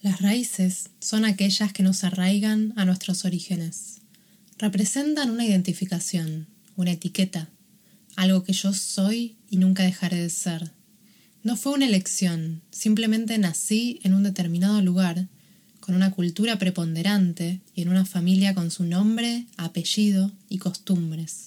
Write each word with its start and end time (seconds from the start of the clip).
Las 0.00 0.22
raíces 0.22 0.90
son 1.00 1.24
aquellas 1.24 1.72
que 1.72 1.82
nos 1.82 2.04
arraigan 2.04 2.72
a 2.76 2.84
nuestros 2.84 3.24
orígenes. 3.24 4.00
Representan 4.56 5.30
una 5.30 5.44
identificación, 5.44 6.46
una 6.76 6.92
etiqueta, 6.92 7.48
algo 8.14 8.44
que 8.44 8.52
yo 8.52 8.72
soy 8.72 9.36
y 9.50 9.56
nunca 9.56 9.82
dejaré 9.82 10.18
de 10.18 10.30
ser. 10.30 10.70
No 11.42 11.56
fue 11.56 11.72
una 11.72 11.86
elección, 11.86 12.62
simplemente 12.70 13.38
nací 13.38 13.98
en 14.04 14.14
un 14.14 14.22
determinado 14.22 14.80
lugar, 14.82 15.26
con 15.80 15.96
una 15.96 16.12
cultura 16.12 16.58
preponderante 16.58 17.60
y 17.74 17.82
en 17.82 17.88
una 17.88 18.04
familia 18.04 18.54
con 18.54 18.70
su 18.70 18.84
nombre, 18.84 19.46
apellido 19.56 20.30
y 20.48 20.58
costumbres. 20.58 21.46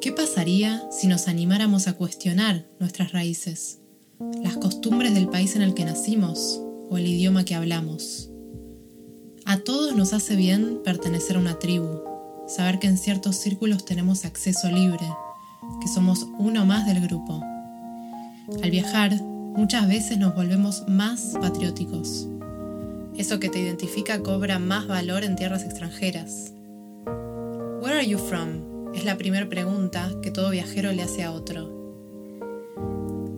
¿Qué 0.00 0.10
pasaría 0.10 0.82
si 0.90 1.06
nos 1.06 1.28
animáramos 1.28 1.86
a 1.86 1.92
cuestionar 1.92 2.66
nuestras 2.80 3.12
raíces, 3.12 3.78
las 4.42 4.56
costumbres 4.56 5.14
del 5.14 5.28
país 5.28 5.54
en 5.54 5.62
el 5.62 5.74
que 5.74 5.84
nacimos 5.84 6.61
o 6.92 6.98
el 6.98 7.06
idioma 7.06 7.46
que 7.46 7.54
hablamos? 7.54 8.30
A 9.46 9.58
todos 9.58 9.96
nos 9.96 10.12
hace 10.12 10.36
bien 10.36 10.80
pertenecer 10.84 11.36
a 11.36 11.40
una 11.40 11.58
tribu, 11.58 12.02
saber 12.46 12.78
que 12.78 12.86
en 12.86 12.98
ciertos 12.98 13.36
círculos 13.36 13.86
tenemos 13.86 14.26
acceso 14.26 14.70
libre, 14.70 15.06
que 15.80 15.88
somos 15.88 16.26
uno 16.38 16.66
más 16.66 16.86
del 16.86 17.00
grupo. 17.00 17.42
Al 18.62 18.70
viajar, 18.70 19.14
muchas 19.22 19.88
veces 19.88 20.18
nos 20.18 20.34
volvemos 20.34 20.86
más 20.86 21.34
patrióticos. 21.40 22.28
Eso 23.16 23.40
que 23.40 23.48
te 23.48 23.60
identifica 23.60 24.22
cobra 24.22 24.58
más 24.58 24.86
valor 24.86 25.24
en 25.24 25.34
tierras 25.34 25.64
extranjeras. 25.64 26.52
Where 27.80 27.96
are 27.96 28.06
you 28.06 28.18
from? 28.18 28.92
Es 28.94 29.04
la 29.04 29.16
primera 29.16 29.48
pregunta 29.48 30.10
que 30.22 30.30
todo 30.30 30.50
viajero 30.50 30.92
le 30.92 31.02
hace 31.02 31.22
a 31.24 31.32
otro. 31.32 31.81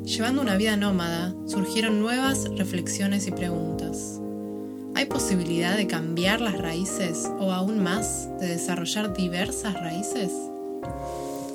Llevando 0.05 0.43
una 0.43 0.59
vida 0.59 0.77
nómada, 0.77 1.35
surgieron 1.47 1.99
nuevas 1.99 2.47
reflexiones 2.59 3.27
y 3.27 3.31
preguntas. 3.31 4.21
¿Hay 4.95 5.07
posibilidad 5.07 5.79
de 5.79 5.87
cambiar 5.87 6.43
las 6.43 6.59
raíces 6.59 7.31
o 7.41 7.53
aún 7.53 7.83
más 7.83 8.29
de 8.39 8.49
desarrollar 8.49 9.17
diversas 9.17 9.73
raíces? 9.73 10.31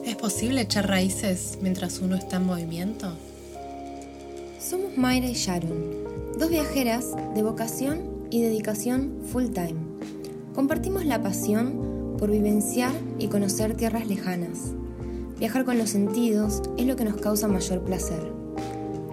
¿Es 0.03 0.15
posible 0.15 0.61
echar 0.61 0.87
raíces 0.87 1.59
mientras 1.61 1.99
uno 1.99 2.15
está 2.15 2.37
en 2.37 2.47
movimiento? 2.47 3.13
Somos 4.59 4.97
Mayra 4.97 5.27
y 5.27 5.35
Sharon, 5.35 6.33
dos 6.39 6.49
viajeras 6.49 7.05
de 7.35 7.43
vocación 7.43 8.01
y 8.31 8.41
dedicación 8.41 9.19
full 9.31 9.49
time. 9.49 9.77
Compartimos 10.55 11.05
la 11.05 11.21
pasión 11.21 12.15
por 12.17 12.31
vivenciar 12.31 12.93
y 13.19 13.27
conocer 13.27 13.75
tierras 13.75 14.07
lejanas. 14.07 14.73
Viajar 15.37 15.65
con 15.65 15.77
los 15.77 15.91
sentidos 15.91 16.63
es 16.77 16.87
lo 16.87 16.95
que 16.95 17.05
nos 17.05 17.21
causa 17.21 17.47
mayor 17.47 17.83
placer. 17.83 18.38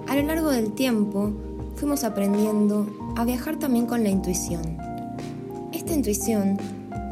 A 0.09 0.15
lo 0.15 0.23
largo 0.23 0.51
del 0.51 0.73
tiempo 0.73 1.33
fuimos 1.75 2.05
aprendiendo 2.05 2.87
a 3.17 3.25
viajar 3.25 3.59
también 3.59 3.87
con 3.87 4.05
la 4.05 4.09
intuición. 4.09 4.79
Esta 5.73 5.95
intuición 5.95 6.59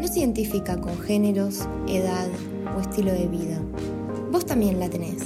no 0.00 0.06
se 0.06 0.20
identifica 0.20 0.81
con 0.81 0.97
géneros, 1.00 1.67
edad 1.89 2.28
o 2.77 2.81
estilo 2.81 3.12
de 3.12 3.27
vida. 3.27 3.61
Vos 4.31 4.47
también 4.47 4.78
la 4.78 4.89
tenés 4.89 5.25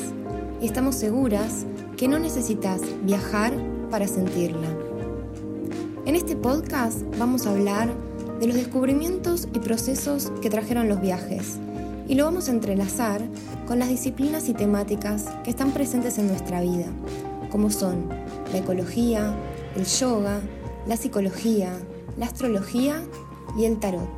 y 0.62 0.66
estamos 0.66 0.94
seguras 0.94 1.66
que 1.98 2.08
no 2.08 2.19
necesitas 2.19 2.80
viajar 3.02 3.52
para 3.91 4.08
sentirla. 4.08 4.69
En 6.06 6.14
este 6.14 6.36
podcast 6.36 7.02
vamos 7.19 7.46
a 7.46 7.50
hablar 7.50 7.92
de 8.41 8.46
los 8.46 8.56
descubrimientos 8.56 9.46
y 9.52 9.58
procesos 9.58 10.33
que 10.41 10.48
trajeron 10.48 10.89
los 10.89 11.02
viajes, 11.02 11.58
y 12.08 12.14
lo 12.14 12.24
vamos 12.24 12.48
a 12.48 12.52
entrelazar 12.52 13.20
con 13.66 13.78
las 13.78 13.89
disciplinas 13.91 14.48
y 14.48 14.55
temáticas 14.55 15.27
que 15.44 15.50
están 15.50 15.72
presentes 15.72 16.16
en 16.16 16.28
nuestra 16.28 16.62
vida, 16.62 16.86
como 17.50 17.70
son 17.70 18.08
la 18.52 18.58
ecología, 18.58 19.34
el 19.77 19.84
yoga, 19.84 20.41
la 20.86 20.96
psicología, 20.96 21.72
la 22.18 22.27
astrología 22.27 23.02
y 23.58 23.64
el 23.64 23.78
tarot. 23.78 24.08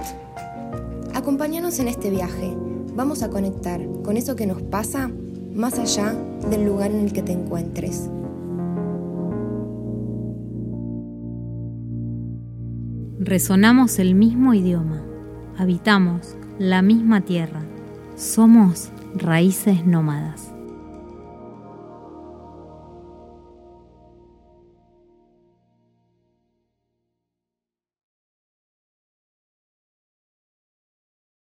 Acompáñanos 1.14 1.78
en 1.78 1.88
este 1.88 2.10
viaje, 2.10 2.54
vamos 2.94 3.22
a 3.22 3.30
conectar 3.30 3.80
con 4.04 4.16
eso 4.16 4.36
que 4.36 4.46
nos 4.46 4.62
pasa 4.62 5.10
más 5.54 5.78
allá 5.78 6.14
del 6.48 6.64
lugar 6.64 6.90
en 6.90 7.00
el 7.00 7.12
que 7.12 7.22
te 7.22 7.32
encuentres. 7.32 8.08
Resonamos 13.18 13.98
el 13.98 14.14
mismo 14.14 14.54
idioma, 14.54 15.02
habitamos 15.58 16.36
la 16.58 16.80
misma 16.80 17.20
tierra, 17.20 17.62
somos 18.16 18.90
raíces 19.14 19.84
nómadas. 19.84 20.49